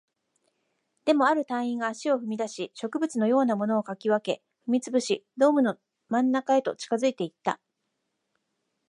[1.05, 5.77] でも、ある隊員が足を踏み出し、植物のようなものを掻き分け、踏み潰し、ドームの
[6.09, 7.59] 真ん中へと近づいていった